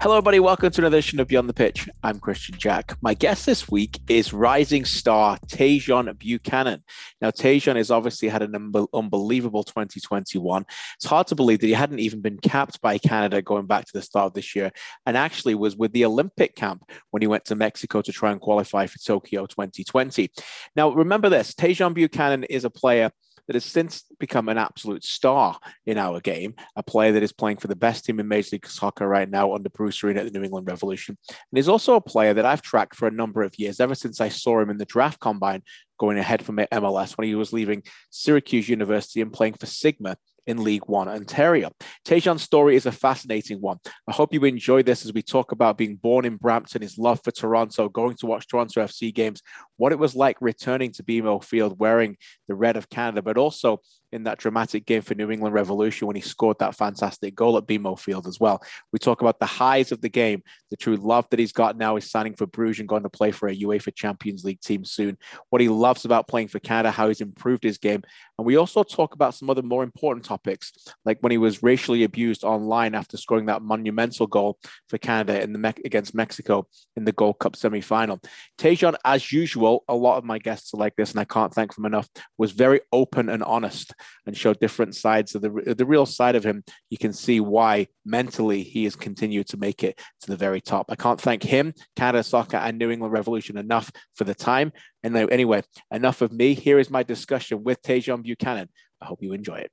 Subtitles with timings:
[0.00, 0.38] Hello, everybody.
[0.38, 1.88] Welcome to another edition of Beyond the Pitch.
[2.04, 2.96] I'm Christian Jack.
[3.02, 6.84] My guest this week is rising star Tajon Buchanan.
[7.20, 10.64] Now, Tajon has obviously had an un- unbelievable 2021.
[10.94, 13.92] It's hard to believe that he hadn't even been capped by Canada going back to
[13.92, 14.70] the start of this year,
[15.04, 18.40] and actually was with the Olympic camp when he went to Mexico to try and
[18.40, 20.30] qualify for Tokyo 2020.
[20.76, 23.10] Now, remember this Tajon Buchanan is a player
[23.48, 27.56] that has since become an absolute star in our game, a player that is playing
[27.56, 30.38] for the best team in Major League Soccer right now under Bruce Arena at the
[30.38, 31.18] New England Revolution.
[31.28, 34.20] And he's also a player that I've tracked for a number of years, ever since
[34.20, 35.62] I saw him in the draft combine
[35.98, 40.16] going ahead from MLS when he was leaving Syracuse University and playing for Sigma
[40.48, 41.70] in League One Ontario.
[42.06, 43.78] Tajon's story is a fascinating one.
[44.08, 47.20] I hope you enjoy this as we talk about being born in Brampton, his love
[47.22, 49.42] for Toronto, going to watch Toronto FC games,
[49.76, 52.16] what it was like returning to BMO Field wearing
[52.48, 53.80] the red of Canada, but also
[54.12, 57.66] in that dramatic game for New England Revolution when he scored that fantastic goal at
[57.66, 58.62] BMO Field as well.
[58.92, 61.96] We talk about the highs of the game, the true love that he's got now.
[61.96, 65.18] He's signing for Bruges and going to play for a UEFA Champions League team soon.
[65.50, 68.02] What he loves about playing for Canada, how he's improved his game.
[68.38, 70.72] And we also talk about some other more important topics,
[71.04, 75.52] like when he was racially abused online after scoring that monumental goal for Canada in
[75.52, 78.20] the Me- against Mexico in the Gold Cup semi-final.
[78.58, 81.74] Tajon, as usual, a lot of my guests are like this, and I can't thank
[81.74, 83.92] them enough, was very open and honest
[84.26, 87.86] and show different sides of the the real side of him, you can see why
[88.04, 90.86] mentally he has continued to make it to the very top.
[90.90, 94.72] I can't thank him, Canada Soccer, and New England Revolution enough for the time.
[95.02, 96.54] And anyway, enough of me.
[96.54, 98.68] Here is my discussion with Tajon Buchanan.
[99.00, 99.70] I hope you enjoy it.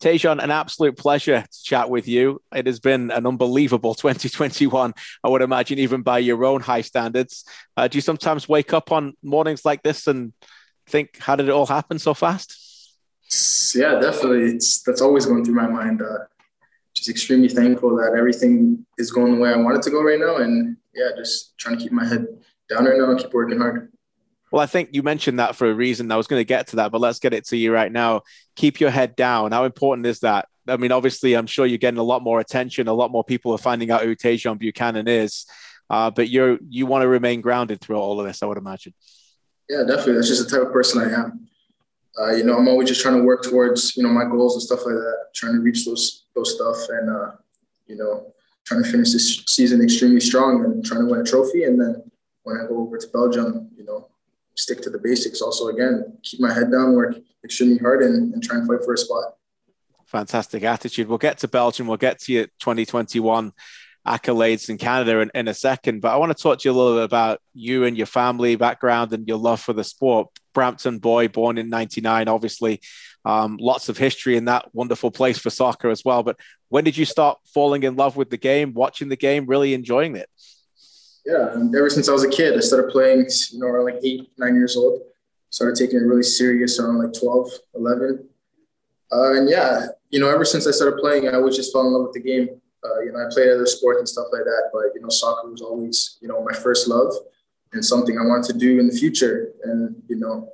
[0.00, 2.40] Tajon, an absolute pleasure to chat with you.
[2.54, 7.44] It has been an unbelievable 2021, I would imagine, even by your own high standards.
[7.76, 10.32] Uh, do you sometimes wake up on mornings like this and
[10.86, 12.69] think, how did it all happen so fast?
[13.74, 14.44] Yeah, definitely.
[14.44, 16.02] It's that's always going through my mind.
[16.02, 16.18] Uh,
[16.94, 20.18] just extremely thankful that everything is going the way I want it to go right
[20.18, 22.26] now, and yeah, just trying to keep my head
[22.68, 23.92] down right now and keep working hard.
[24.50, 26.10] Well, I think you mentioned that for a reason.
[26.10, 28.22] I was going to get to that, but let's get it to you right now.
[28.56, 29.52] Keep your head down.
[29.52, 30.48] How important is that?
[30.66, 32.88] I mean, obviously, I'm sure you're getting a lot more attention.
[32.88, 35.46] A lot more people are finding out who Tajon Buchanan is,
[35.88, 38.42] uh, but you're you want to remain grounded through all of this.
[38.42, 38.92] I would imagine.
[39.68, 40.14] Yeah, definitely.
[40.14, 41.49] That's just the type of person I am
[42.18, 44.62] uh, you know, I'm always just trying to work towards, you know, my goals and
[44.62, 47.32] stuff like that, trying to reach those those stuff and uh,
[47.86, 48.32] you know,
[48.64, 51.64] trying to finish this season extremely strong and trying to win a trophy.
[51.64, 52.02] And then
[52.42, 54.08] when I go over to Belgium, you know,
[54.56, 55.40] stick to the basics.
[55.40, 58.94] Also, again, keep my head down, work extremely hard, and, and try and fight for
[58.94, 59.36] a spot.
[60.06, 61.08] Fantastic attitude.
[61.08, 61.86] We'll get to Belgium.
[61.86, 63.52] We'll get to your 2021
[64.06, 66.00] accolades in Canada in, in a second.
[66.00, 68.56] But I want to talk to you a little bit about you and your family
[68.56, 70.28] background and your love for the sport.
[70.52, 72.80] Brampton boy, born in 99, obviously.
[73.24, 76.22] Um, lots of history in that wonderful place for soccer as well.
[76.22, 76.36] But
[76.68, 80.16] when did you start falling in love with the game, watching the game, really enjoying
[80.16, 80.28] it?
[81.26, 84.30] Yeah, ever since I was a kid, I started playing, you know, around like eight,
[84.38, 85.02] nine years old.
[85.50, 88.28] Started taking it really serious around like 12, 11.
[89.12, 91.92] Uh, and yeah, you know, ever since I started playing, I always just fell in
[91.92, 92.59] love with the game.
[92.84, 95.50] Uh, you know, I played other sports and stuff like that, but you know, soccer
[95.50, 97.12] was always, you know, my first love
[97.72, 99.52] and something I wanted to do in the future.
[99.64, 100.52] And you know,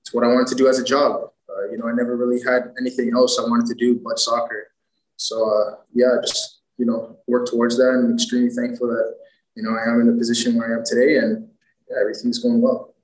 [0.00, 1.30] it's what I wanted to do as a job.
[1.48, 4.68] Uh, you know, I never really had anything else I wanted to do but soccer.
[5.16, 7.90] So uh, yeah, just you know, work towards that.
[7.90, 9.14] And I'm extremely thankful that
[9.54, 11.48] you know I am in the position where I am today, and
[11.90, 12.94] yeah, everything's going well.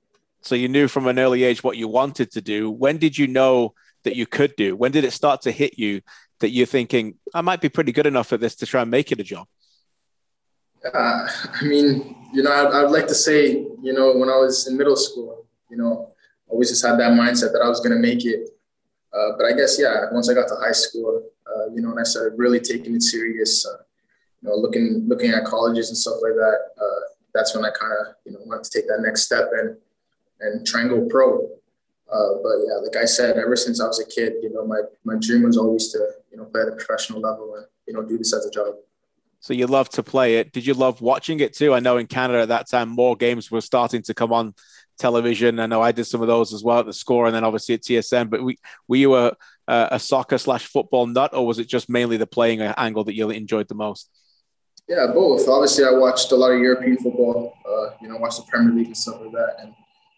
[0.41, 2.71] So you knew from an early age what you wanted to do.
[2.71, 3.73] When did you know
[4.03, 4.75] that you could do?
[4.75, 6.01] When did it start to hit you
[6.39, 9.11] that you're thinking, I might be pretty good enough at this to try and make
[9.11, 9.47] it a job?
[10.85, 11.27] Uh,
[11.61, 14.77] I mean, you know, I'd, I'd, like to say, you know, when I was in
[14.77, 16.13] middle school, you know,
[16.47, 18.49] I always just had that mindset that I was going to make it.
[19.13, 21.99] Uh, but I guess, yeah, once I got to high school, uh, you know, and
[21.99, 23.83] I started really taking it serious, uh,
[24.41, 26.59] you know, looking looking at colleges and stuff like that.
[26.79, 26.99] Uh,
[27.33, 29.75] that's when I kind of, you know, wanted to take that next step and
[30.39, 31.49] and try and go pro.
[32.11, 34.81] Uh, but yeah, like I said, ever since I was a kid, you know, my,
[35.03, 35.99] my dream was always to,
[36.31, 38.75] you know, play at a professional level and, you know, do this as a job.
[39.41, 40.51] So you love to play it.
[40.51, 41.73] Did you love watching it too?
[41.73, 44.53] I know in Canada at that time, more games were starting to come on
[44.97, 45.59] television.
[45.59, 47.75] I know I did some of those as well at the score and then obviously
[47.75, 48.57] at TSN, but we,
[48.87, 49.33] were you a,
[49.67, 53.29] a soccer slash football nut or was it just mainly the playing angle that you
[53.29, 54.09] enjoyed the most?
[54.89, 55.47] Yeah, both.
[55.47, 58.87] Obviously, I watched a lot of European football, uh, you know, watched the Premier League
[58.87, 59.57] and stuff like that.
[59.59, 59.73] And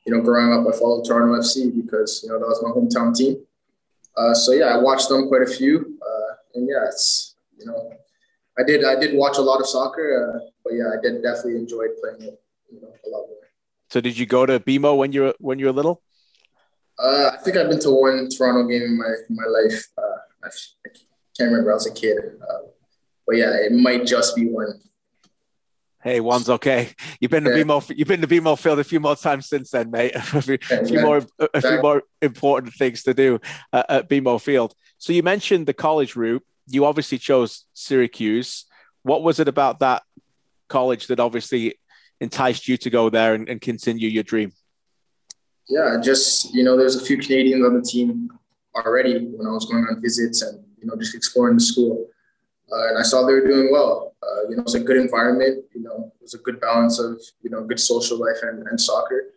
[0.05, 3.15] you know, growing up, I followed Toronto FC because you know that was my hometown
[3.15, 3.37] team.
[4.17, 7.93] Uh, so yeah, I watched them quite a few, uh, and yeah, it's you know,
[8.57, 11.57] I did I did watch a lot of soccer, uh, but yeah, I did definitely
[11.57, 13.37] enjoy playing it, you know, a lot more.
[13.89, 16.01] So did you go to BMO when you were when you were little?
[16.97, 19.87] Uh, I think I've been to one Toronto game in my in my life.
[19.97, 20.89] Uh, I, I,
[21.37, 21.71] can't remember.
[21.71, 22.67] I was a kid, uh,
[23.25, 24.81] but yeah, it might just be one.
[26.03, 26.93] Hey, one's okay.
[27.19, 27.63] You've been to yeah.
[27.63, 27.95] BMO.
[27.95, 30.13] You've been to BMO Field a few more times since then, mate.
[30.15, 31.21] a few, yeah, few more,
[31.53, 33.39] a few more important things to do
[33.71, 34.73] uh, at BMO Field.
[34.97, 36.43] So you mentioned the college route.
[36.67, 38.65] You obviously chose Syracuse.
[39.03, 40.03] What was it about that
[40.69, 41.75] college that obviously
[42.19, 44.53] enticed you to go there and, and continue your dream?
[45.69, 48.29] Yeah, just you know, there's a few Canadians on the team
[48.75, 52.07] already when I was going on visits and you know just exploring the school.
[52.71, 54.15] Uh, and I saw they were doing well.
[54.23, 55.65] Uh, you know, it's a good environment.
[55.73, 58.79] You know, it was a good balance of you know good social life and, and
[58.79, 59.33] soccer.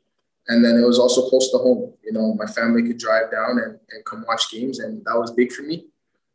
[0.48, 1.94] And then it was also close to home.
[2.04, 5.32] You know, my family could drive down and, and come watch games, and that was
[5.32, 5.86] big for me.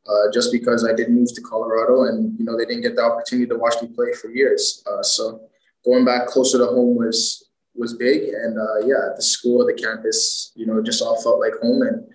[0.08, 3.04] Uh, just because I did move to Colorado, and you know they didn't get the
[3.04, 4.84] opportunity to watch me play for years.
[4.90, 5.42] Uh, so
[5.86, 10.52] going back closer to home was was big, and uh, yeah, the school, the campus,
[10.56, 12.08] you know, just all felt like home, and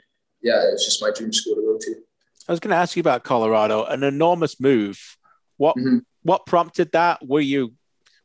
[0.43, 2.04] yeah, it's just my dream school to go to.
[2.49, 5.17] I was going to ask you about Colorado, an enormous move.
[5.57, 5.99] What mm-hmm.
[6.23, 7.27] what prompted that?
[7.27, 7.75] Were you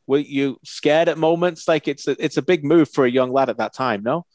[0.06, 1.68] were you scared at moments?
[1.68, 4.26] Like it's a, it's a big move for a young lad at that time, no?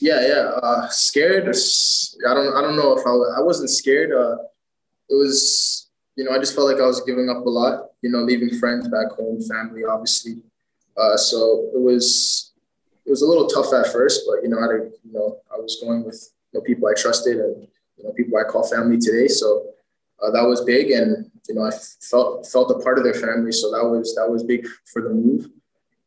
[0.00, 0.50] Yeah, yeah.
[0.62, 1.44] Uh, scared.
[1.44, 4.12] I don't I don't know if I I wasn't scared.
[4.12, 4.36] Uh,
[5.08, 7.90] it was you know I just felt like I was giving up a lot.
[8.02, 10.42] You know, leaving friends back home, family, obviously.
[10.96, 12.52] Uh, so it was
[13.06, 15.78] it was a little tough at first, but you know, I you know I was
[15.80, 19.28] going with you know, people I trusted and you know, people I call family today.
[19.28, 19.66] So
[20.22, 21.70] uh, that was big, and you know, I
[22.00, 23.52] felt felt a part of their family.
[23.52, 25.46] So that was that was big for the move.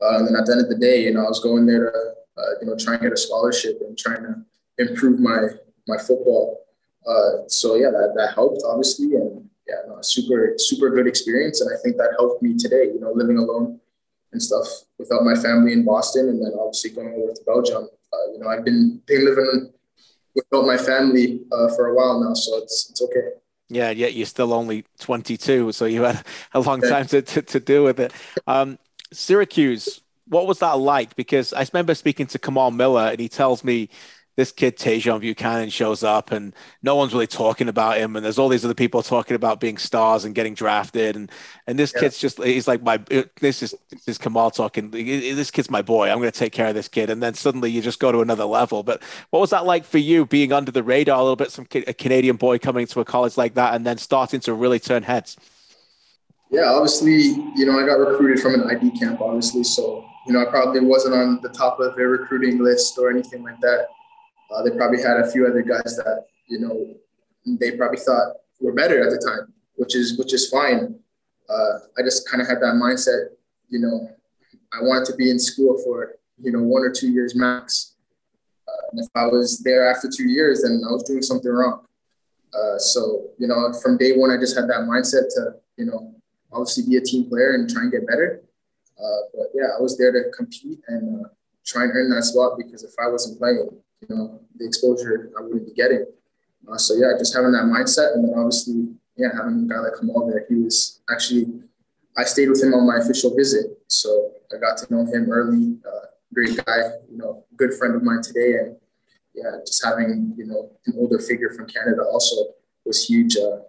[0.01, 1.91] Uh, and then at the end of the day, you know, I was going there
[1.91, 4.35] to uh, you know try and get a scholarship and trying to
[4.77, 5.47] improve my
[5.87, 6.61] my football.
[7.07, 11.69] Uh, so yeah, that that helped obviously, and yeah, no, super super good experience, and
[11.73, 12.85] I think that helped me today.
[12.85, 13.79] You know, living alone
[14.33, 14.67] and stuff
[14.97, 17.87] without my family in Boston, and then obviously going over to Belgium.
[18.13, 19.71] Uh, you know, I've been been living
[20.37, 23.31] without my family uh, for a while now, so it's it's okay.
[23.69, 26.23] Yeah, yet you're still only 22, so you had
[26.53, 28.13] a long time to, to, to deal with it.
[28.47, 28.79] Um,
[29.11, 31.17] Syracuse, what was that like?
[31.17, 33.89] Because I remember speaking to Kamal Miller, and he tells me
[34.37, 36.53] this kid Tajon Buchanan shows up and
[36.83, 38.15] no one's really talking about him.
[38.15, 41.15] And there's all these other people talking about being stars and getting drafted.
[41.15, 41.31] And
[41.65, 42.01] and this yeah.
[42.01, 42.97] kid's just he's like my
[43.41, 44.91] this is this is Kamal talking.
[44.91, 46.09] This kid's my boy.
[46.09, 47.09] I'm going to take care of this kid.
[47.09, 48.83] And then suddenly you just go to another level.
[48.83, 49.01] But
[49.31, 51.93] what was that like for you being under the radar a little bit some a
[51.93, 55.35] Canadian boy coming to a college like that and then starting to really turn heads?
[56.51, 57.21] Yeah obviously
[57.55, 59.63] you know I got recruited from an ID camp obviously.
[59.63, 63.41] So you know I probably wasn't on the top of their recruiting list or anything
[63.43, 63.87] like that
[64.51, 66.95] uh, they probably had a few other guys that you know
[67.59, 70.99] they probably thought were better at the time, which is which is fine.
[71.49, 73.29] Uh, I just kind of had that mindset.
[73.69, 74.09] You know,
[74.73, 77.95] I wanted to be in school for you know one or two years max.
[78.67, 81.85] Uh, and if I was there after two years, then I was doing something wrong.
[82.53, 86.13] Uh, so you know, from day one, I just had that mindset to you know
[86.51, 88.41] obviously be a team player and try and get better.
[88.97, 91.29] Uh, but yeah, I was there to compete and uh,
[91.65, 93.69] try and earn that spot because if I wasn't playing,
[94.01, 96.05] you know, the exposure I wouldn't be getting.
[96.67, 99.93] Uh, so yeah, just having that mindset, and then obviously, yeah, having a guy like
[99.99, 101.47] Kamal there, he was actually,
[102.17, 105.77] I stayed with him on my official visit, so I got to know him early.
[105.85, 108.75] Uh, great guy, you know, good friend of mine today, and
[109.33, 112.35] yeah, just having you know an older figure from Canada also
[112.85, 113.37] was huge.
[113.37, 113.59] Uh,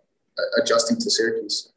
[0.62, 1.73] adjusting to Syracuse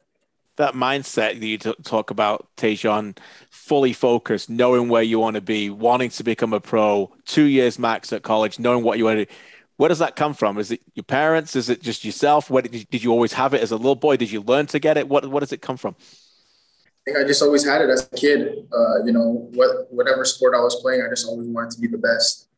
[0.56, 3.16] that mindset that you t- talk about, Tajon,
[3.50, 7.78] fully focused, knowing where you want to be, wanting to become a pro, two years
[7.78, 9.32] max at college, knowing what you want to do.
[9.76, 10.58] Where does that come from?
[10.58, 11.56] Is it your parents?
[11.56, 12.50] Is it just yourself?
[12.50, 14.16] Where did you, did you always have it as a little boy?
[14.16, 15.08] Did you learn to get it?
[15.08, 15.96] What, what does it come from?
[15.98, 18.66] I think I just always had it as a kid.
[18.72, 21.88] Uh, you know, what, whatever sport I was playing, I just always wanted to be
[21.88, 22.48] the best.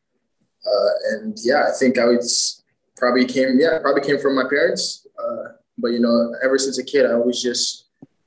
[0.66, 2.62] Uh, and yeah, I think I was
[2.96, 5.06] probably came, yeah, probably came from my parents.
[5.18, 7.84] Uh, but you know, ever since a kid, I always just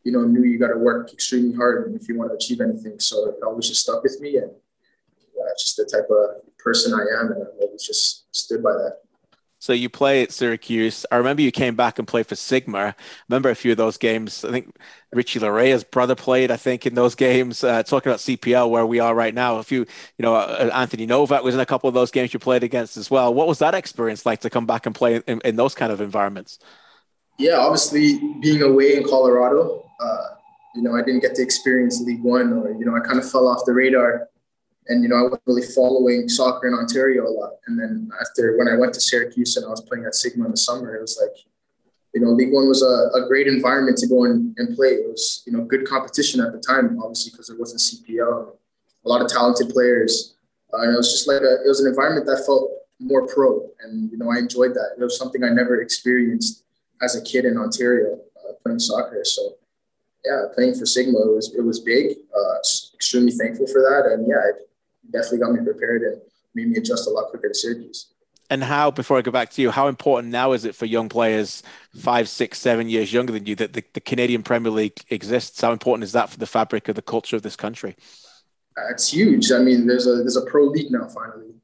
[0.08, 2.98] you know, knew you got to work extremely hard if you want to achieve anything.
[2.98, 7.20] So it always just stuck with me, and uh, just the type of person I
[7.20, 9.00] am, and I always just stood by that.
[9.60, 11.06] So you play at Syracuse.
[11.12, 12.78] I remember you came back and played for Sigma.
[12.78, 12.96] I
[13.28, 14.46] remember a few of those games.
[14.46, 14.74] I think
[15.12, 16.52] Richie Laryea's brother played.
[16.52, 17.62] I think in those games.
[17.62, 19.58] Uh, talking about CPL, where we are right now.
[19.58, 22.40] A few, you know, uh, Anthony Novak was in a couple of those games you
[22.40, 23.34] played against as well.
[23.34, 26.00] What was that experience like to come back and play in, in those kind of
[26.00, 26.60] environments?
[27.38, 30.28] Yeah, obviously being away in Colorado, uh,
[30.76, 33.30] you know, I didn't get to experience League One, or you know, I kind of
[33.30, 34.30] fell off the radar,
[34.88, 37.54] and you know, I wasn't really following soccer in Ontario a lot.
[37.68, 40.52] And then after when I went to Syracuse and I was playing at Sigma in
[40.52, 41.36] the summer, it was like,
[42.14, 44.90] you know, League One was a, a great environment to go and, and play.
[44.90, 48.54] It was you know good competition at the time, obviously because it wasn't CPL,
[49.06, 50.36] a lot of talented players,
[50.74, 53.68] uh, and it was just like a it was an environment that felt more pro,
[53.84, 54.96] and you know, I enjoyed that.
[55.00, 56.64] It was something I never experienced
[57.02, 59.22] as a kid in Ontario uh, playing soccer.
[59.24, 59.58] So
[60.28, 62.18] yeah, playing for Sigma, it was it was big.
[62.36, 62.58] Uh,
[62.94, 64.70] extremely thankful for that, and yeah, it
[65.12, 66.22] definitely got me prepared and
[66.54, 68.14] made me adjust a lot quicker to Syracuse.
[68.50, 71.10] And how, before I go back to you, how important now is it for young
[71.10, 71.64] players
[71.98, 75.60] five, six, seven years younger than you that the, the Canadian Premier League exists?
[75.60, 77.96] How important is that for the fabric of the culture of this country?
[78.78, 79.52] Uh, it's huge.
[79.52, 81.08] I mean, there's a there's a pro league now.
[81.10, 81.56] Finally,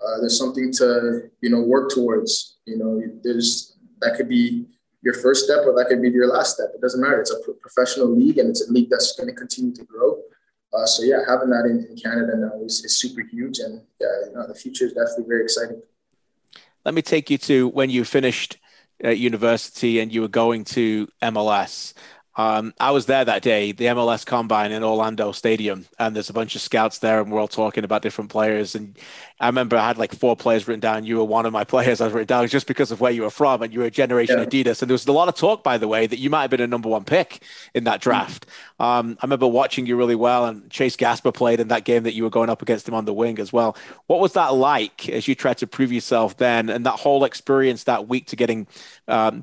[0.00, 2.56] uh, there's something to you know work towards.
[2.64, 4.66] You know, there's that could be
[5.02, 6.68] your first step or that could be your last step.
[6.74, 7.20] It doesn't matter.
[7.20, 10.18] It's a professional league and it's a league that's going to continue to grow.
[10.72, 14.06] Uh, so yeah, having that in, in Canada now is, is, super huge, and yeah,
[14.26, 15.82] you know, the future is definitely very exciting.
[16.86, 18.56] Let me take you to when you finished
[19.10, 21.92] university and you were going to MLS.
[22.34, 26.32] Um, I was there that day, the MLS Combine in Orlando Stadium, and there's a
[26.32, 28.74] bunch of scouts there, and we're all talking about different players.
[28.74, 28.96] And
[29.38, 31.04] I remember I had like four players written down.
[31.04, 33.22] You were one of my players I was written down just because of where you
[33.22, 34.46] were from, and you were a Generation yeah.
[34.46, 34.80] Adidas.
[34.80, 36.60] And there was a lot of talk, by the way, that you might have been
[36.62, 37.42] a number one pick
[37.74, 38.46] in that draft.
[38.46, 38.82] Mm-hmm.
[38.82, 42.14] Um, I remember watching you really well, and Chase Gasper played in that game that
[42.14, 43.76] you were going up against him on the wing as well.
[44.06, 47.84] What was that like as you tried to prove yourself then, and that whole experience
[47.84, 48.66] that week to getting
[49.06, 49.42] um,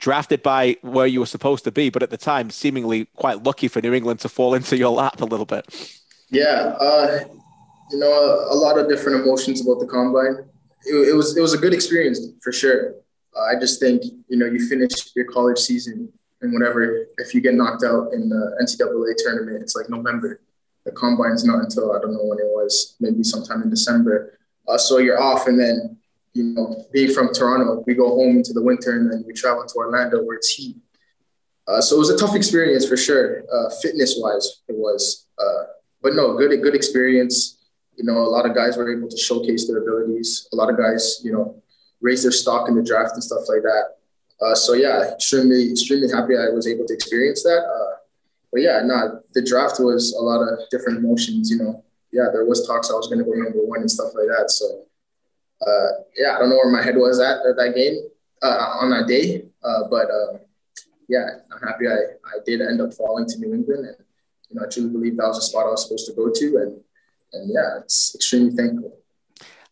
[0.00, 3.68] drafted by where you were supposed to be, but at the time, seemingly quite lucky
[3.68, 5.98] for New England to fall into your lap a little bit.
[6.30, 7.20] Yeah, uh,
[7.90, 10.44] you know, a, a, lot of different emotions about the combine.
[10.86, 12.94] It, it was it was a good experience for sure.
[13.36, 17.06] Uh, I just think you know you finish your college season and whatever.
[17.18, 20.40] If you get knocked out in the NCAA tournament, it's like November.
[20.84, 24.38] The combine's not until I don't know when it was, maybe sometime in December.
[24.66, 25.98] Uh, so you're off, and then
[26.32, 29.64] you know, being from Toronto, we go home into the winter and then we travel
[29.64, 30.76] to Orlando where it's heat.
[31.66, 35.26] Uh, so it was a tough experience for sure, uh, fitness wise, it was.
[35.38, 35.64] Uh,
[36.02, 37.58] but no, good, good experience.
[37.96, 40.48] You know, a lot of guys were able to showcase their abilities.
[40.52, 41.62] A lot of guys, you know,
[42.00, 43.96] raise their stock in the draft and stuff like that.
[44.40, 47.62] Uh, so yeah, extremely, extremely happy I was able to experience that.
[47.62, 47.96] Uh,
[48.52, 51.50] but yeah, no, the draft was a lot of different emotions.
[51.50, 54.12] You know, yeah, there was talks I was going to go number one and stuff
[54.14, 54.50] like that.
[54.50, 54.86] So
[55.66, 57.98] uh, yeah, I don't know where my head was at at that game
[58.42, 60.40] uh, on that day, uh, but um,
[61.08, 63.96] yeah, I'm happy I, I did end up falling to New England, and
[64.48, 66.56] you know I truly believe that was the spot I was supposed to go to,
[66.56, 66.80] and
[67.32, 68.96] and yeah, it's extremely thankful.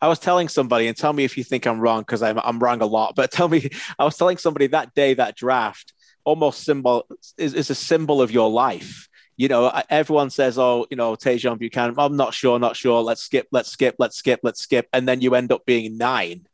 [0.00, 2.58] I was telling somebody, and tell me if you think I'm wrong because I'm I'm
[2.58, 3.14] wrong a lot.
[3.16, 5.92] But tell me, I was telling somebody that day that draft
[6.24, 7.06] almost symbol
[7.38, 9.07] is, is a symbol of your life
[9.38, 13.00] you know, everyone says, oh, you know, Tajon Buchanan, I'm not sure, not sure.
[13.02, 14.88] Let's skip, let's skip, let's skip, let's skip.
[14.92, 16.48] And then you end up being nine.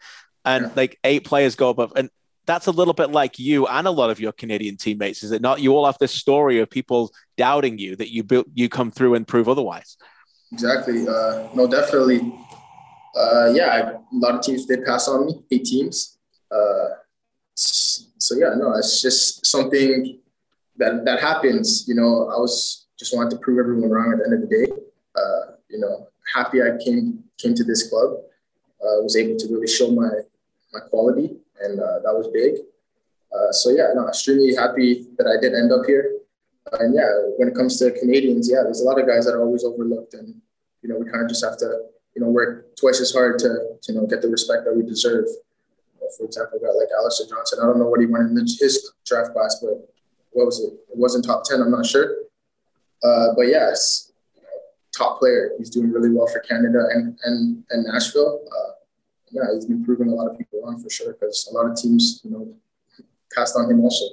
[0.44, 0.70] And yeah.
[0.76, 1.94] like eight players go above.
[1.96, 2.10] And
[2.44, 5.40] that's a little bit like you and a lot of your Canadian teammates, is it
[5.40, 5.62] not?
[5.62, 9.14] You all have this story of people doubting you that you built, you come through
[9.14, 9.96] and prove otherwise.
[10.52, 11.08] Exactly.
[11.08, 12.34] Uh, no, definitely.
[13.16, 16.18] Uh, yeah, a lot of teams did pass on me, eight teams.
[16.50, 16.90] Uh,
[17.54, 20.18] so yeah, no, it's just something
[20.76, 21.84] that that happens.
[21.86, 24.56] You know, I was just wanted to prove everyone wrong at the end of the
[24.56, 24.72] day.
[25.16, 28.18] Uh, you know, happy I came came to this club.
[28.80, 30.10] Uh, was able to really show my
[30.72, 31.30] my quality,
[31.62, 32.54] and uh, that was big.
[33.34, 36.20] Uh, so yeah, no, extremely happy that I did end up here.
[36.80, 39.42] and yeah, when it comes to Canadians, yeah, there's a lot of guys that are
[39.42, 40.40] always overlooked, and
[40.82, 43.48] you know, we kind of just have to you know work twice as hard to,
[43.88, 45.26] you know get the respect that we deserve.
[46.18, 48.92] For example, a guy like Alistair Johnston, I don't know what he went in his
[49.04, 49.88] draft class, but
[50.34, 50.72] what was it?
[50.92, 52.14] It wasn't top 10, I'm not sure.
[53.02, 54.12] Uh, but yes,
[54.96, 55.52] top player.
[55.58, 58.44] He's doing really well for Canada and, and, and Nashville.
[58.46, 58.72] Uh,
[59.30, 61.76] yeah, he's been proving a lot of people wrong for sure because a lot of
[61.76, 62.54] teams, you know,
[63.34, 64.04] passed on him also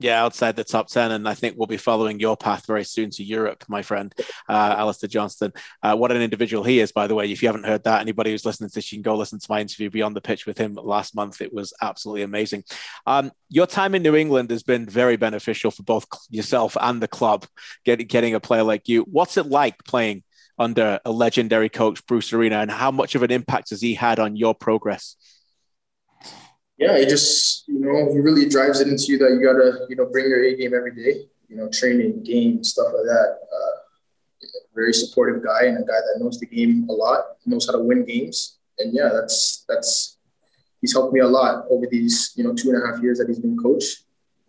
[0.00, 1.10] yeah, outside the top 10.
[1.10, 4.14] And I think we'll be following your path very soon to Europe, my friend,
[4.48, 5.52] uh, Alistair Johnston.
[5.82, 7.30] Uh, what an individual he is, by the way.
[7.30, 9.46] If you haven't heard that, anybody who's listening to this, you can go listen to
[9.50, 11.40] my interview Beyond the Pitch with him last month.
[11.40, 12.64] It was absolutely amazing.
[13.06, 17.08] Um, your time in New England has been very beneficial for both yourself and the
[17.08, 17.46] club,
[17.84, 19.02] getting, getting a player like you.
[19.02, 20.22] What's it like playing
[20.60, 24.18] under a legendary coach, Bruce Arena, and how much of an impact has he had
[24.18, 25.16] on your progress?
[26.78, 29.96] Yeah, it just you know he really drives it into you that you gotta you
[29.96, 31.26] know bring your A game every day.
[31.48, 33.38] You know, training, game, stuff like that.
[33.42, 33.78] Uh,
[34.74, 37.82] very supportive guy and a guy that knows the game a lot, knows how to
[37.82, 40.18] win games, and yeah, that's that's
[40.80, 43.28] he's helped me a lot over these you know two and a half years that
[43.28, 44.04] he's been coach.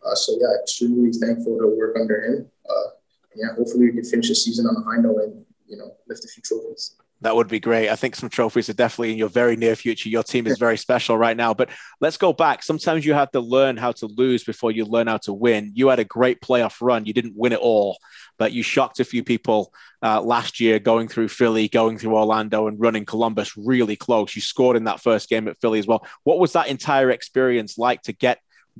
[0.05, 2.45] Uh, so yeah, extremely thankful to work under him.
[2.69, 2.89] Uh,
[3.35, 6.23] yeah, hopefully we can finish the season on a high note and you know lift
[6.23, 6.95] a few trophies.
[7.21, 7.89] That would be great.
[7.89, 10.07] I think some trophies are definitely in your very near future.
[10.07, 11.53] Your team is very special right now.
[11.53, 12.63] But let's go back.
[12.63, 15.71] Sometimes you have to learn how to lose before you learn how to win.
[15.75, 17.05] You had a great playoff run.
[17.05, 17.97] You didn't win it all,
[18.37, 22.67] but you shocked a few people uh, last year going through Philly, going through Orlando,
[22.67, 24.33] and running Columbus really close.
[24.33, 26.07] You scored in that first game at Philly as well.
[26.23, 28.39] What was that entire experience like to get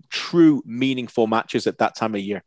[0.09, 2.41] true, meaningful matches at that time of year?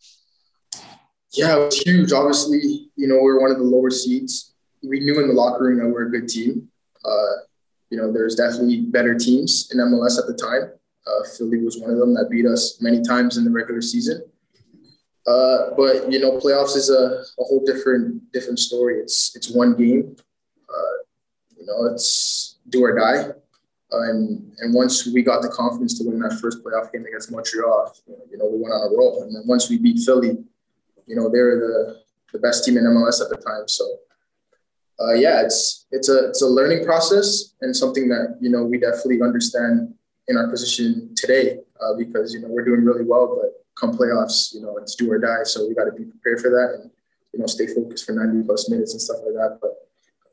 [1.32, 2.12] Yeah, it was huge.
[2.12, 4.51] Obviously, you know, we were one of the lower seeds.
[4.82, 6.68] We knew in the locker room that we are a good team.
[7.04, 7.42] Uh,
[7.90, 10.72] you know, there's definitely better teams in MLS at the time.
[11.06, 14.22] Uh, Philly was one of them that beat us many times in the regular season.
[15.26, 18.98] Uh, but you know, playoffs is a, a whole different different story.
[18.98, 20.16] It's it's one game.
[20.68, 20.96] Uh,
[21.58, 23.30] you know, it's do or die.
[23.92, 27.30] Uh, and and once we got the confidence to win that first playoff game against
[27.30, 27.94] Montreal,
[28.30, 29.22] you know, we went on a roll.
[29.22, 30.38] And then once we beat Philly,
[31.06, 33.68] you know, they were the the best team in MLS at the time.
[33.68, 33.84] So
[35.02, 38.78] uh, yeah, it's it's a it's a learning process and something that you know we
[38.78, 39.94] definitely understand
[40.28, 44.54] in our position today uh, because you know we're doing really well, but come playoffs,
[44.54, 45.42] you know, it's do or die.
[45.44, 46.90] So we got to be prepared for that and,
[47.32, 49.58] you know, stay focused for 90 plus minutes and stuff like that.
[49.60, 49.88] But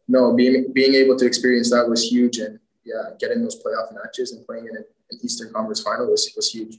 [0.07, 2.37] no, being, being able to experience that was huge.
[2.37, 4.85] And yeah, getting those playoff matches and playing in an
[5.23, 6.77] Eastern Conference final was, was huge.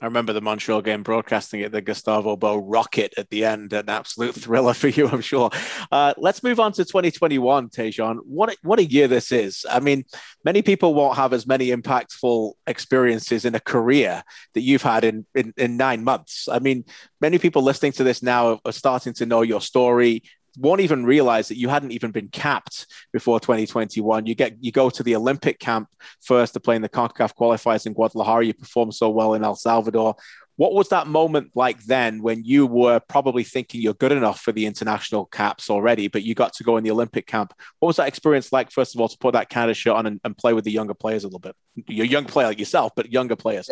[0.00, 3.90] I remember the Montreal game broadcasting it, the Gustavo Bou rocket at the end, an
[3.90, 5.50] absolute thriller for you, I'm sure.
[5.92, 8.18] Uh, let's move on to 2021, Tajon.
[8.24, 9.66] What, what a year this is.
[9.70, 10.04] I mean,
[10.42, 14.22] many people won't have as many impactful experiences in a career
[14.54, 16.48] that you've had in, in, in nine months.
[16.48, 16.84] I mean,
[17.20, 20.22] many people listening to this now are starting to know your story,
[20.56, 24.26] won't even realize that you hadn't even been capped before 2021.
[24.26, 25.88] You get you go to the Olympic camp
[26.20, 28.46] first to play in the CONCACAF qualifiers in Guadalajara.
[28.46, 30.16] You perform so well in El Salvador.
[30.56, 34.52] What was that moment like then when you were probably thinking you're good enough for
[34.52, 37.54] the international caps already, but you got to go in the Olympic camp?
[37.78, 40.20] What was that experience like, first of all, to put that Canada shirt on and,
[40.22, 41.56] and play with the younger players a little bit?
[41.88, 43.70] You're a young player like yourself, but younger players.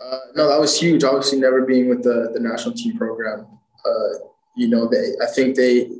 [0.00, 1.04] Uh, no, that was huge.
[1.04, 3.46] Obviously, never being with the, the national team program.
[3.86, 5.90] Uh, you know, they I think they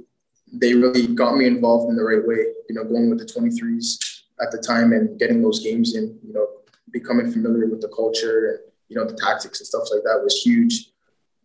[0.52, 2.46] they really got me involved in the right way.
[2.68, 6.18] You know, going with the 23s at the time and getting those games in.
[6.26, 6.46] You know,
[6.90, 10.42] becoming familiar with the culture and you know the tactics and stuff like that was
[10.42, 10.90] huge.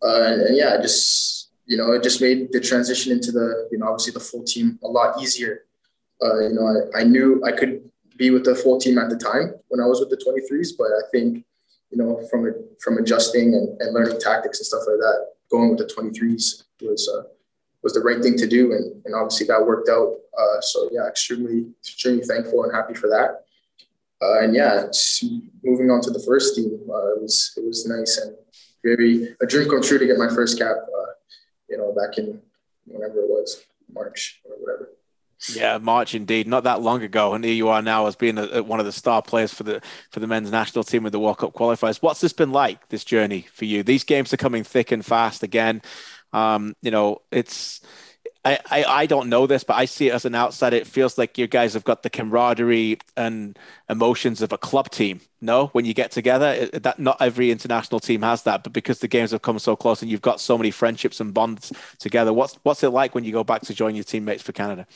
[0.02, 3.78] Uh, and, and yeah, just you know, it just made the transition into the you
[3.78, 5.64] know obviously the full team a lot easier.
[6.22, 9.16] Uh, you know, I, I knew I could be with the full team at the
[9.16, 11.44] time when I was with the 23s, but I think
[11.90, 15.78] you know from from adjusting and, and learning tactics and stuff like that, going with
[15.78, 17.28] the 23s was uh,
[17.82, 20.14] was the right thing to do, and, and obviously that worked out.
[20.36, 23.44] Uh, so yeah, extremely extremely thankful and happy for that.
[24.20, 24.86] Uh, and yeah,
[25.62, 28.34] moving on to the first team, uh, it was it was nice and
[28.82, 30.76] very a dream come true to get my first cap.
[30.76, 31.12] Uh,
[31.68, 32.40] you know, back in
[32.86, 33.62] whenever it was
[33.92, 34.90] March or whatever.
[35.54, 36.46] Yeah, March indeed.
[36.46, 38.92] Not that long ago, and here you are now as being a, one of the
[38.92, 42.02] star players for the for the men's national team with the World Cup qualifiers.
[42.02, 42.88] What's this been like?
[42.88, 43.82] This journey for you?
[43.82, 45.82] These games are coming thick and fast again.
[46.32, 47.80] Um, you know, it's
[48.46, 50.76] I, I, I don't know this, but I see it as an outsider.
[50.76, 53.58] It feels like you guys have got the camaraderie and
[53.90, 55.20] emotions of a club team.
[55.40, 59.00] No, when you get together, it, that not every international team has that, but because
[59.00, 62.32] the games have come so close and you've got so many friendships and bonds together,
[62.32, 64.86] what's what's it like when you go back to join your teammates for Canada?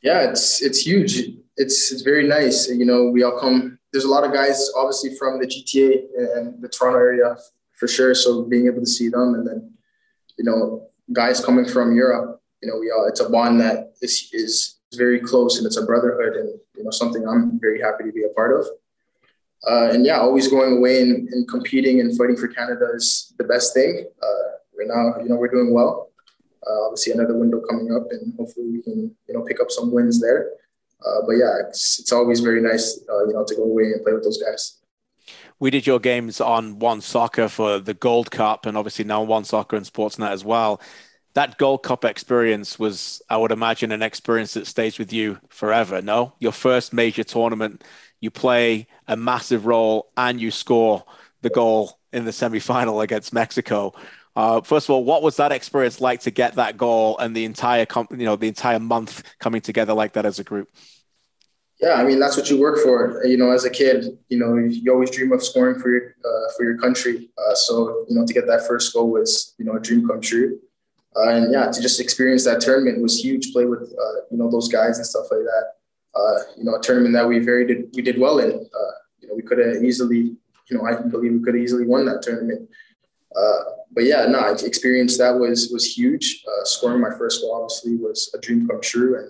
[0.00, 1.18] Yeah, it's it's huge.
[1.58, 2.66] It's it's very nice.
[2.66, 3.78] You know, we all come.
[3.92, 7.36] There's a lot of guys, obviously from the GTA and the Toronto area
[7.72, 8.14] for sure.
[8.14, 9.74] So being able to see them and then
[10.38, 14.30] you know, guys coming from Europe, you know, we all, it's a bond that is,
[14.32, 18.12] is very close and it's a brotherhood and, you know, something I'm very happy to
[18.12, 18.66] be a part of.
[19.68, 23.44] Uh, and yeah, always going away and, and, competing and fighting for Canada is the
[23.44, 24.06] best thing.
[24.22, 24.48] Uh,
[24.78, 26.10] right now, you know, we're doing well.
[26.64, 29.92] Uh, obviously, another window coming up, and hopefully we can, you know, pick up some
[29.92, 30.50] wins there.
[31.04, 34.02] Uh, but yeah, it's, it's always very nice, uh, you know, to go away and
[34.04, 34.78] play with those guys
[35.60, 39.44] we did your games on One Soccer for the Gold Cup, and obviously now One
[39.44, 40.80] Soccer and Sportsnet as well.
[41.34, 46.00] That Gold Cup experience was, I would imagine, an experience that stays with you forever.
[46.00, 47.84] No, your first major tournament,
[48.20, 51.04] you play a massive role and you score
[51.42, 53.94] the goal in the semi-final against Mexico.
[54.34, 57.44] Uh, first of all, what was that experience like to get that goal and the
[57.44, 60.68] entire, you know, the entire month coming together like that as a group?
[61.80, 63.24] Yeah, I mean that's what you work for.
[63.24, 66.52] You know, as a kid, you know you always dream of scoring for your uh,
[66.56, 67.30] for your country.
[67.38, 70.20] Uh, so you know to get that first goal was you know a dream come
[70.20, 70.58] true.
[71.16, 73.52] Uh, and yeah, to just experience that tournament was huge.
[73.52, 75.72] Play with uh, you know those guys and stuff like that.
[76.14, 78.50] Uh, you know, a tournament that we very did we did well in.
[78.50, 80.36] Uh, you know, we could have easily,
[80.68, 82.68] you know, I believe we could have easily won that tournament.
[83.92, 86.42] but yeah, no, experience that was was huge.
[86.64, 89.28] scoring my first goal obviously was a dream come true, and,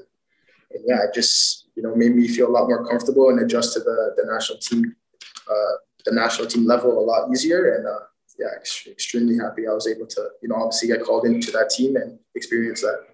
[0.72, 3.72] and yeah, I just you know, made me feel a lot more comfortable and adjust
[3.74, 4.96] to the, the national team,
[5.48, 7.76] uh, the national team level a lot easier.
[7.76, 8.00] And uh,
[8.36, 11.70] yeah, ex- extremely happy I was able to, you know, obviously get called into that
[11.70, 13.04] team and experience that.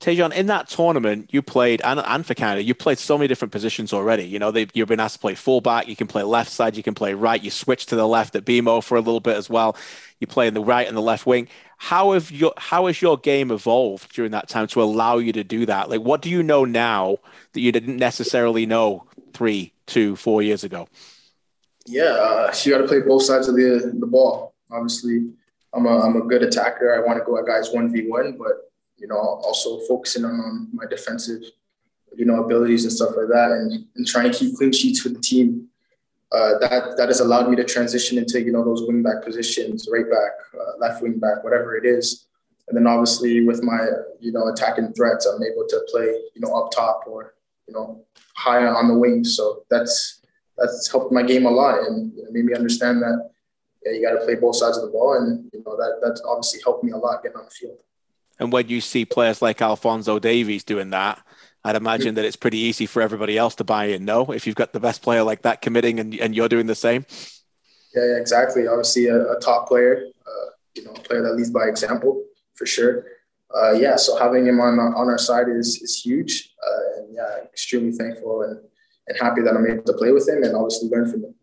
[0.00, 3.52] Tajon, in that tournament, you played, and, and for Canada, you played so many different
[3.52, 4.24] positions already.
[4.24, 6.94] You know, you've been asked to play fullback, you can play left side, you can
[6.94, 9.76] play right, you switch to the left at BMO for a little bit as well.
[10.20, 11.48] You play in the right and the left wing.
[11.84, 15.44] How have your how has your game evolved during that time to allow you to
[15.44, 15.90] do that?
[15.90, 17.18] Like, what do you know now
[17.52, 20.88] that you didn't necessarily know three, two, four years ago?
[21.84, 24.54] Yeah, uh, you got to play both sides of the the ball.
[24.72, 25.28] Obviously,
[25.74, 26.94] I'm a I'm a good attacker.
[26.94, 30.70] I want to go at guys one v one, but you know, also focusing on,
[30.72, 31.42] my defensive,
[32.16, 35.10] you know, abilities and stuff like that, and, and trying to keep clean sheets for
[35.10, 35.68] the team
[36.34, 39.88] uh, that that has allowed me to transition into you know those wing back positions,
[39.90, 42.26] right back, uh, left wing back, whatever it is.
[42.66, 43.86] And then obviously with my
[44.20, 47.34] you know attacking threats, I'm able to play you know up top or
[47.68, 49.36] you know high on the wings.
[49.36, 50.22] So that's
[50.56, 53.30] that's helped my game a lot and made me understand that
[53.84, 56.22] yeah, you got to play both sides of the ball, and you know that that's
[56.26, 57.78] obviously helped me a lot getting on the field.
[58.40, 61.24] And when you see players like Alfonso Davies doing that,
[61.64, 64.04] I'd imagine that it's pretty easy for everybody else to buy in.
[64.04, 66.74] No, if you've got the best player like that committing and, and you're doing the
[66.74, 67.06] same.
[67.94, 68.66] Yeah, exactly.
[68.66, 72.22] Obviously, a, a top player, uh, you know, a player that leads by example
[72.54, 73.06] for sure.
[73.54, 77.44] Uh, yeah, so having him on on our side is is huge, uh, and yeah,
[77.44, 78.58] extremely thankful and
[79.06, 81.34] and happy that I'm able to play with him and obviously learn from him.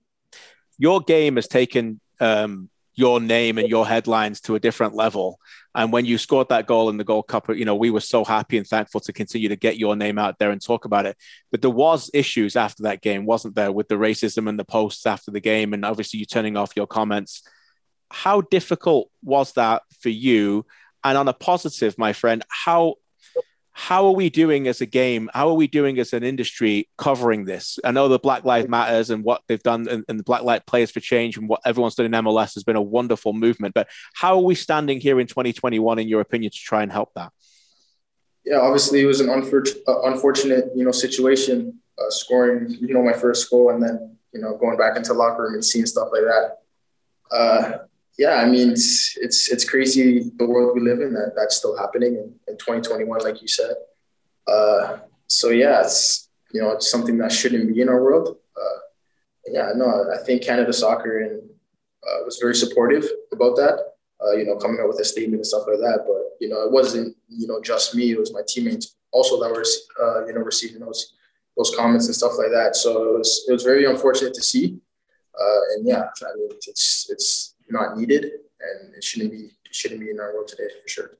[0.77, 5.39] Your game has taken um, your name and your headlines to a different level.
[5.73, 8.25] And when you scored that goal in the Gold Cup, you know, we were so
[8.25, 11.15] happy and thankful to continue to get your name out there and talk about it.
[11.51, 15.05] But there was issues after that game, wasn't there, with the racism and the posts
[15.05, 17.43] after the game, and obviously you turning off your comments.
[18.11, 20.65] How difficult was that for you?
[21.03, 22.95] And on a positive, my friend, how
[23.73, 25.29] how are we doing as a game?
[25.33, 27.79] How are we doing as an industry covering this?
[27.83, 30.63] I know the Black Lives Matters and what they've done and, and the Black Lives
[30.67, 33.73] Players for Change and what everyone's done in MLS has been a wonderful movement.
[33.73, 37.11] But how are we standing here in 2021, in your opinion, to try and help
[37.15, 37.31] that?
[38.43, 43.03] Yeah, obviously it was an unfortunate, uh, unfortunate you know, situation uh, scoring, you know,
[43.03, 46.09] my first goal and then, you know, going back into locker room and seeing stuff
[46.11, 46.57] like that.
[47.31, 47.77] Uh,
[48.17, 51.77] yeah, I mean, it's, it's, it's crazy the world we live in that that's still
[51.77, 53.75] happening in, in 2021, like you said.
[54.47, 58.37] Uh, so yeah, it's, you know, it's something that shouldn't be in our world.
[58.55, 58.79] Uh,
[59.47, 61.41] yeah, no, I think Canada Soccer and
[62.03, 63.79] uh, was very supportive about that.
[64.23, 66.03] Uh, you know, coming out with a statement and stuff like that.
[66.05, 69.51] But you know, it wasn't you know just me; it was my teammates also that
[69.51, 69.65] were
[70.01, 71.13] uh, you know receiving those
[71.57, 72.75] those comments and stuff like that.
[72.75, 74.77] So it was it was very unfortunate to see.
[75.39, 80.01] Uh, and yeah, I mean, it's it's not needed, and it shouldn't be it shouldn't
[80.01, 81.17] be in our world today for sure.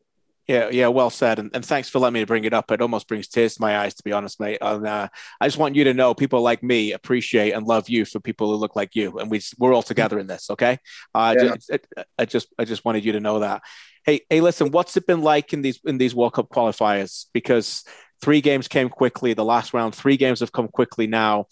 [0.48, 2.72] Yeah, yeah, well said, and, and thanks for letting me bring it up.
[2.72, 4.58] It almost brings tears to my eyes, to be honest, mate.
[4.60, 5.08] And uh,
[5.40, 8.48] I just want you to know, people like me appreciate and love you for people
[8.50, 10.50] who look like you, and we we're all together in this.
[10.50, 10.80] Okay,
[11.16, 11.56] uh, yeah.
[11.56, 13.62] just, I, I just I just wanted you to know that.
[14.04, 17.28] Hey, hey, listen, what's it been like in these in these World Cup qualifiers?
[17.34, 17.86] Because
[18.22, 19.34] three games came quickly.
[19.34, 21.46] The last round, three games have come quickly now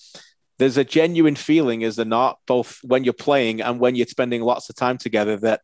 [0.59, 4.41] there's a genuine feeling, is there not, both when you're playing and when you're spending
[4.41, 5.61] lots of time together, that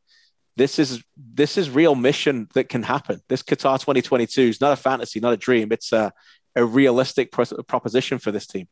[0.55, 3.21] this is this is real mission that can happen.
[3.27, 5.73] This Qatar 2022 is not a fantasy, not a dream.
[5.73, 6.13] It's a,
[6.55, 8.69] a realistic pro- proposition for this team.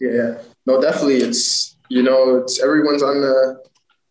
[0.00, 1.16] Yeah, no, definitely.
[1.16, 3.62] It's you know, it's everyone's on the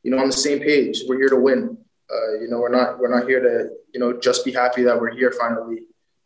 [0.04, 1.02] you know on the same page.
[1.08, 1.76] We're here to win.
[2.10, 5.02] Uh, you know, we're not we're not here to you know just be happy that
[5.02, 5.80] we're here finally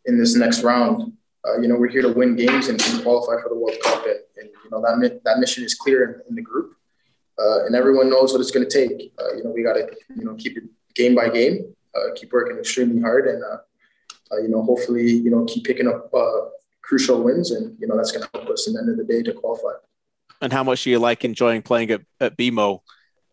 [0.04, 1.14] in this next round
[1.46, 4.04] uh, you know, we're here to win games and, and qualify for the World Cup.
[4.06, 6.74] And, and, you know, that, that mission is clear in, in the group.
[7.38, 9.12] Uh, and everyone knows what it's going to take.
[9.18, 12.32] Uh, you know, we got to, you know, keep it game by game, uh, keep
[12.32, 13.56] working extremely hard, and, uh,
[14.30, 16.10] uh, you know, hopefully, you know, keep picking up
[16.82, 17.50] crucial wins.
[17.50, 19.32] And, you know, that's going to help us in the end of the day to
[19.32, 19.72] qualify.
[20.40, 22.80] And how much do you like enjoying playing at, at BMO?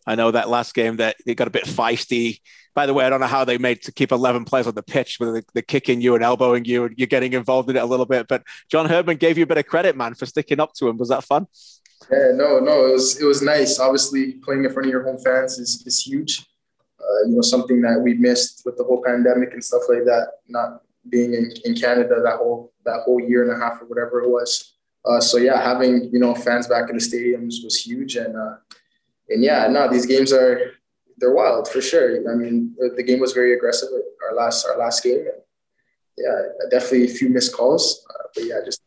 [0.08, 2.40] I know that last game that it got a bit feisty.
[2.74, 4.84] By the way, I don't know how they made to keep 11 players on the
[4.84, 7.86] pitch with the, kicking you and elbowing you and you're getting involved in it a
[7.86, 8.28] little bit.
[8.28, 10.98] But John Herdman gave you a bit of credit, man, for sticking up to him.
[10.98, 11.48] Was that fun?
[12.12, 13.80] Yeah, no, no, it was it was nice.
[13.80, 16.46] Obviously, playing in front of your home fans is is huge.
[17.00, 20.28] Uh, you know, something that we missed with the whole pandemic and stuff like that.
[20.48, 24.22] Not being in, in Canada that whole that whole year and a half or whatever
[24.22, 24.74] it was.
[25.06, 28.56] Uh, so yeah, having you know fans back in the stadiums was huge, and uh,
[29.30, 30.74] and yeah, no, these games are
[31.18, 32.30] they're wild for sure.
[32.32, 33.90] I mean, the game was very aggressive.
[34.30, 35.26] Our last our last game,
[36.18, 38.82] yeah, definitely a few missed calls, uh, but yeah, just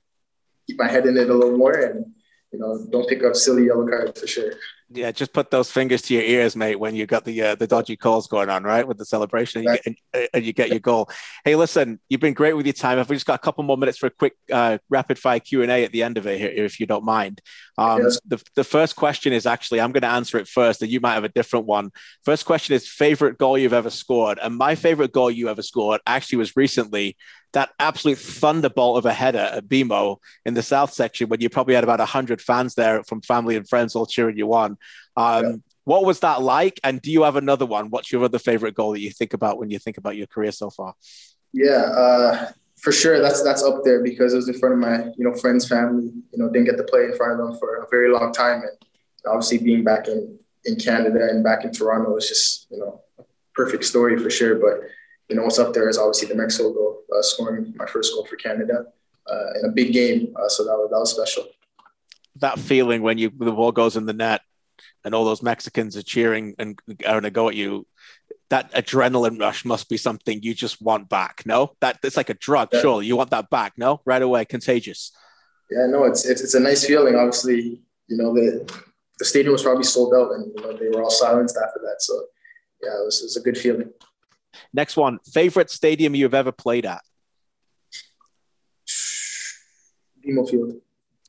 [0.67, 2.07] keep my head in it a little more and
[2.53, 4.53] you know don't pick up silly yellow cards for sure
[4.95, 7.67] yeah, just put those fingers to your ears, mate, when you got the uh, the
[7.67, 10.81] dodgy calls going on, right, with the celebration, and you, get, and you, get, your
[10.81, 11.09] goal.
[11.45, 12.99] Hey, listen, you've been great with your time.
[12.99, 15.71] I've just got a couple more minutes for a quick uh, rapid fire Q and
[15.71, 17.41] A at the end of it, here, if you don't mind.
[17.79, 18.21] Um, yes.
[18.27, 21.15] the, the first question is actually I'm going to answer it first, and you might
[21.15, 21.91] have a different one.
[22.25, 26.01] First question is favorite goal you've ever scored, and my favorite goal you ever scored
[26.07, 27.17] actually was recently
[27.53, 31.75] that absolute thunderbolt of a header at BMO in the South section when you probably
[31.75, 34.79] had about 100 fans there from family and friends all cheering you on.
[35.17, 35.53] Um, yeah.
[35.85, 36.79] What was that like?
[36.85, 37.91] And do you have another one?
[37.91, 40.53] What's your other favorite goal that you think about when you think about your career
[40.53, 40.95] so far?
[41.53, 43.21] Yeah, uh, for sure.
[43.21, 46.05] That's that's up there because it was in front of my you know friends, family.
[46.05, 48.63] You know, didn't get to play in front of them for a very long time,
[48.63, 48.71] and
[49.27, 53.25] obviously being back in in Canada and back in Toronto was just you know a
[53.55, 54.55] perfect story for sure.
[54.55, 54.89] But
[55.33, 58.27] you know what's up there is obviously the Mexico goal, uh, scoring my first goal
[58.27, 58.85] for Canada
[59.27, 60.35] uh, in a big game.
[60.37, 61.49] Uh, so that was that was special.
[62.37, 64.43] That feeling when you the ball goes in the net
[65.05, 67.87] and all those Mexicans are cheering and are going to go at you.
[68.51, 71.45] That adrenaline rush must be something you just want back.
[71.47, 72.69] No, that it's like a drug.
[72.71, 72.83] Yeah.
[72.83, 73.73] Surely you want that back.
[73.79, 75.13] No, right away, contagious.
[75.71, 77.15] Yeah, no, it's, it's it's a nice feeling.
[77.15, 78.71] Obviously, you know the
[79.19, 82.03] the stadium was probably sold out, and you know they were all silenced after that.
[82.03, 82.13] So
[82.83, 83.91] yeah, it was, it was a good feeling.
[84.73, 87.01] Next one, favorite stadium you've ever played at?
[90.25, 90.75] BMO Field.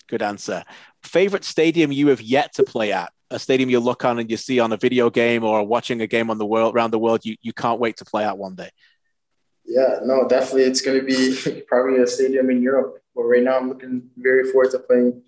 [0.07, 0.63] Good answer.
[1.03, 3.11] Favorite stadium you have yet to play at?
[3.31, 6.07] A stadium you look on and you see on a video game or watching a
[6.07, 8.53] game on the world around the world you, you can't wait to play at one
[8.53, 8.69] day.
[9.65, 10.63] Yeah, no, definitely.
[10.63, 13.01] It's going to be probably a stadium in Europe.
[13.15, 15.21] But right now, I'm looking very forward to playing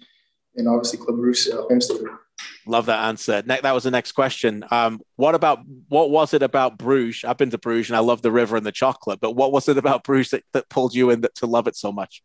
[0.55, 2.19] in obviously Club Brugge uh, home stadium.
[2.67, 3.43] Love that answer.
[3.45, 4.65] Ne- that was the next question.
[4.71, 7.23] Um, what about what was it about Bruges?
[7.23, 9.69] I've been to Bruges and I love the river and the chocolate, but what was
[9.69, 12.21] it about Bruges that, that pulled you in that, to love it so much?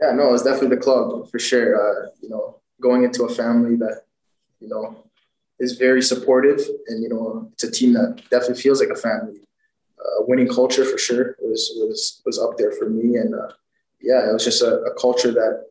[0.00, 1.76] Yeah, no, it's definitely the club for sure.
[1.76, 4.02] Uh, you know, going into a family that
[4.60, 5.04] you know
[5.60, 9.40] is very supportive, and you know, it's a team that definitely feels like a family.
[9.98, 13.48] Uh, winning culture for sure was was was up there for me, and uh,
[14.00, 15.66] yeah, it was just a, a culture that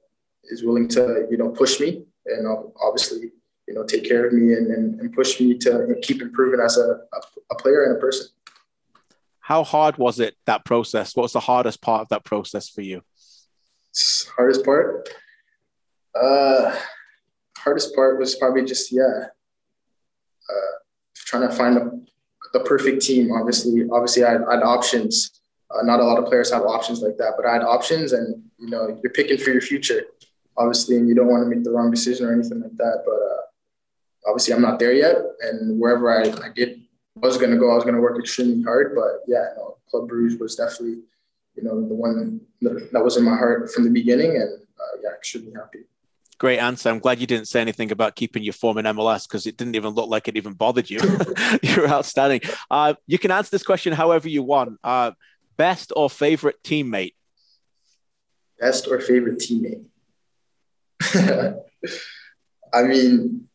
[0.45, 2.47] is willing to you know push me and
[2.82, 3.32] obviously
[3.72, 6.78] you know, take care of me and, and, and push me to keep improving as
[6.78, 8.28] a, a, a player and a person.
[9.40, 11.16] How hard was it that process?
[11.16, 13.02] What was the hardest part of that process for you?
[14.36, 15.08] Hardest part?
[16.14, 16.76] Uh,
[17.58, 19.28] hardest part was probably just yeah,
[20.50, 20.72] uh,
[21.16, 22.06] trying to find the,
[22.52, 23.32] the perfect team.
[23.32, 25.42] Obviously, obviously I had, I had options.
[25.70, 28.44] Uh, not a lot of players have options like that, but I had options, and
[28.58, 30.04] you know you're picking for your future,
[30.58, 33.04] obviously, and you don't want to make the wrong decision or anything like that.
[33.06, 33.40] But uh,
[34.28, 36.82] obviously I'm not there yet, and wherever I, I did
[37.16, 38.94] was going to go, I was going to work extremely hard.
[38.96, 41.02] But yeah, no, Club Bruges was definitely,
[41.56, 45.12] you know, the one that was in my heart from the beginning, and uh, yeah,
[45.16, 45.80] extremely happy.
[46.38, 46.90] Great answer.
[46.90, 49.76] I'm glad you didn't say anything about keeping your form in MLS because it didn't
[49.76, 51.00] even look like it even bothered you.
[51.62, 52.42] You're outstanding.
[52.70, 54.80] Uh, you can answer this question however you want.
[54.84, 55.12] Uh,
[55.56, 57.14] best or favorite teammate?
[58.60, 59.86] Best or favorite teammate?
[62.74, 63.48] I mean,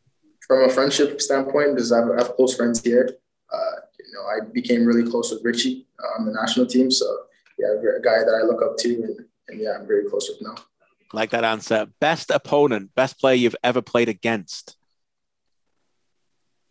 [0.46, 3.10] from a friendship standpoint, because I have, I have close friends here,
[3.52, 5.86] uh, you know, I became really close with Richie
[6.18, 6.90] on the national team.
[6.90, 7.06] So
[7.58, 10.40] yeah, a guy that I look up to, and, and yeah, I'm very close with
[10.40, 10.54] now.
[11.12, 11.86] Like that answer.
[12.00, 14.76] Best opponent, best player you've ever played against.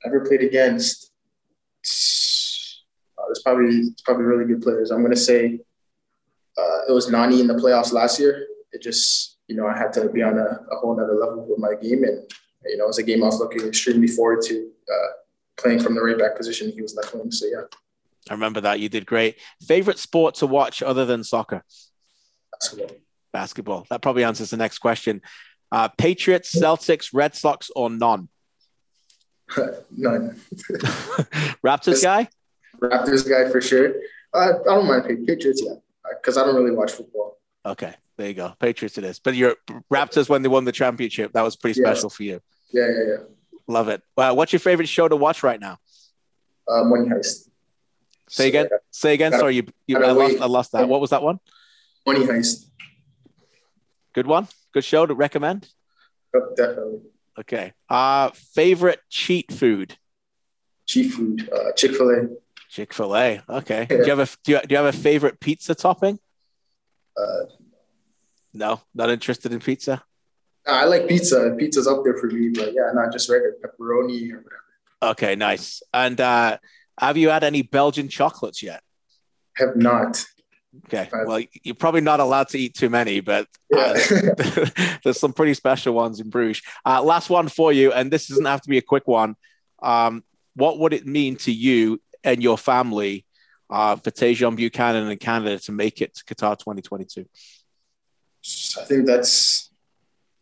[0.06, 1.12] Ever played against?
[3.18, 4.92] Uh, there's probably it's probably really good players.
[4.92, 5.60] I'm gonna say
[6.58, 8.46] uh, it was Nani in the playoffs last year.
[8.72, 11.60] It just you know I had to be on a, a whole other level with
[11.60, 12.30] my game, and
[12.68, 15.12] you know, it was a game I was looking extremely forward to uh,
[15.58, 16.72] playing from the right back position.
[16.72, 17.32] He was left wing.
[17.32, 17.62] So, yeah.
[18.30, 18.80] I remember that.
[18.80, 19.38] You did great.
[19.68, 21.64] Favorite sport to watch other than soccer?
[22.52, 22.98] Basketball.
[23.32, 23.88] Basketball.
[23.90, 25.22] That probably answers the next question.
[25.72, 28.30] Uh, Patriots, Celtics, Red Sox, or none?
[29.98, 30.40] none.
[31.64, 32.30] Raptors guy?
[32.80, 33.94] Raptors guy for sure.
[34.34, 35.76] Uh, I don't mind Patriots, yeah,
[36.20, 37.38] because I don't really watch football.
[37.66, 38.54] Okay, there you go.
[38.60, 39.20] Patriots it is.
[39.20, 39.56] But your
[39.92, 42.16] Raptors when they won the championship, that was pretty special yeah.
[42.16, 42.42] for you.
[42.72, 43.18] Yeah, yeah, yeah.
[43.68, 44.02] Love it.
[44.18, 45.78] Uh, what's your favorite show to watch right now?
[46.68, 47.50] Uh, Money Heist.
[48.28, 48.70] Say so, again.
[48.92, 49.32] Say again.
[49.32, 49.68] Gotta, Sorry, you.
[49.88, 50.42] you I lost.
[50.42, 50.90] I lost that.
[50.90, 51.40] What was that one?
[52.06, 52.66] Money Heist.
[54.14, 54.48] Good one.
[54.74, 55.68] Good show to recommend.
[56.36, 57.00] Oh, definitely.
[57.40, 57.74] Okay.
[57.90, 59.98] Uh favorite cheat food.
[60.86, 61.50] Cheat food.
[61.52, 62.28] Uh, Chick Fil A.
[62.70, 63.44] Chick Fil A.
[63.50, 63.88] Okay.
[63.90, 63.98] Yeah.
[63.98, 66.20] Do you have a do you, do you have a favorite pizza topping?
[67.18, 67.46] Uh,
[68.54, 70.04] no, not interested in pizza.
[70.68, 71.56] I like pizza.
[71.58, 74.64] Pizza's up there for me, but yeah, not just regular pepperoni or whatever.
[75.02, 75.84] Okay, nice.
[75.94, 76.58] And uh,
[77.00, 78.82] have you had any Belgian chocolates yet?
[79.58, 80.26] Have not.
[80.86, 81.10] Okay.
[81.12, 83.94] Well, you're probably not allowed to eat too many, but uh,
[85.04, 86.62] there's some pretty special ones in Bruges.
[86.86, 89.36] Uh, last one for you, and this doesn't have to be a quick one.
[89.82, 90.24] Um,
[90.56, 93.26] what would it mean to you and your family
[93.70, 97.26] uh, for Tajon Buchanan and Canada to make it to Qatar 2022?
[98.80, 99.72] I think that's,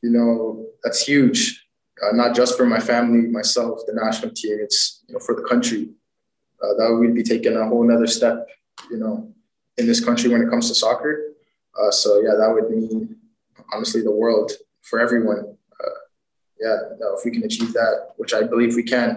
[0.03, 1.65] you know, that's huge.
[2.03, 4.57] Uh, not just for my family, myself, the national team.
[4.61, 5.89] It's you know for the country.
[6.61, 8.47] Uh, that would be taking a whole nother step,
[8.91, 9.33] you know,
[9.77, 11.33] in this country when it comes to soccer.
[11.81, 13.15] Uh, so yeah, that would mean
[13.73, 15.57] honestly the world for everyone.
[15.79, 15.99] Uh,
[16.59, 16.77] yeah,
[17.17, 19.11] if we can achieve that, which I believe we can,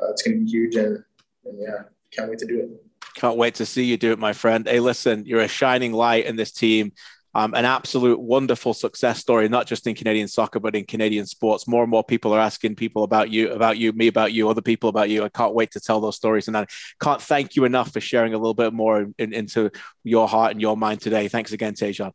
[0.00, 0.76] uh, it's going to be huge.
[0.76, 1.04] And,
[1.44, 2.70] and yeah, can't wait to do it.
[3.14, 4.66] Can't wait to see you do it, my friend.
[4.66, 6.92] Hey, listen, you're a shining light in this team.
[7.34, 11.66] Um, an absolute wonderful success story, not just in Canadian soccer, but in Canadian sports.
[11.66, 14.60] More and more people are asking people about you, about you, me about you, other
[14.60, 15.24] people about you.
[15.24, 16.48] I can't wait to tell those stories.
[16.48, 16.66] And I
[17.00, 19.70] can't thank you enough for sharing a little bit more in, in, into
[20.04, 21.28] your heart and your mind today.
[21.28, 22.12] Thanks again, Tajon.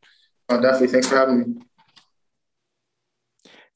[0.49, 0.87] Oh, definitely.
[0.87, 1.61] Thanks for having me.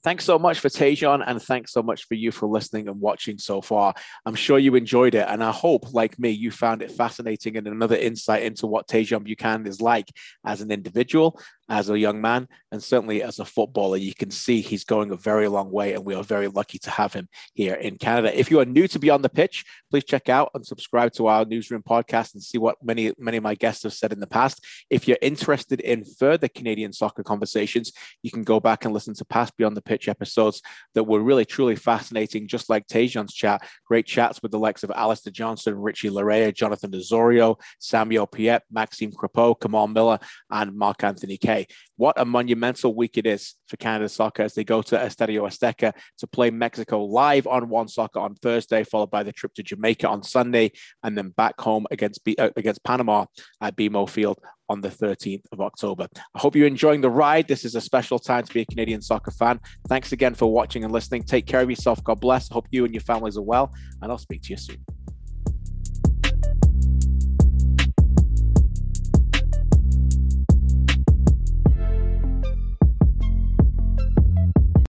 [0.03, 3.37] Thanks so much for Tajon, and thanks so much for you for listening and watching
[3.37, 3.93] so far.
[4.25, 7.67] I'm sure you enjoyed it, and I hope, like me, you found it fascinating and
[7.67, 10.07] another insight into what Tajon Buchanan is like
[10.43, 11.39] as an individual,
[11.71, 13.95] as a young man, and certainly as a footballer.
[13.95, 16.89] You can see he's going a very long way, and we are very lucky to
[16.89, 18.37] have him here in Canada.
[18.37, 21.45] If you are new to Beyond the Pitch, please check out and subscribe to our
[21.45, 24.65] newsroom podcast and see what many many of my guests have said in the past.
[24.89, 29.25] If you're interested in further Canadian soccer conversations, you can go back and listen to
[29.25, 30.61] past Beyond the pitch episodes
[30.93, 33.65] that were really truly fascinating, just like Tajon's chat.
[33.85, 39.13] Great chats with the likes of Alistair Johnston, Richie Laryea, Jonathan Osorio, Samuel Piette, Maxime
[39.13, 41.75] Crepeau, Kamal Miller, and Mark Anthony Kaye.
[41.97, 45.93] What a monumental week it is for Canada soccer as they go to Estadio Azteca
[46.19, 50.07] to play Mexico live on One Soccer on Thursday, followed by the trip to Jamaica
[50.07, 50.71] on Sunday,
[51.03, 53.25] and then back home against uh, against Panama
[53.61, 56.07] at BMO Field on the 13th of October.
[56.33, 57.47] I hope you're enjoying the ride.
[57.47, 59.59] This is a special time to be a Canadian soccer fan.
[59.89, 61.23] Thanks again for watching and listening.
[61.23, 62.01] Take care of yourself.
[62.03, 62.49] God bless.
[62.49, 65.00] I hope you and your families are well, and I'll speak to you soon.